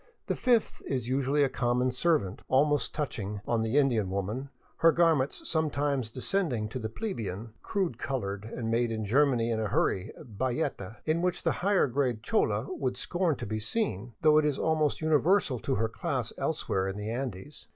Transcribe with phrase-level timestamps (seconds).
[0.25, 4.91] The fifth is usually a com mon servant, almost touching on the Indian woman, her
[4.91, 9.69] garments sometimes descending to the plebeian, crude colored, made in Ger many and in a
[9.69, 14.45] hurry bayeta in which the higher grade chola would scorn to be seen, though it
[14.45, 17.67] is almost universal to her class elsewhere in the Andes.